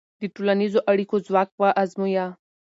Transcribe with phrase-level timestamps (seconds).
[0.21, 2.25] د ټولنیزو اړیکو ځواک وازمویه.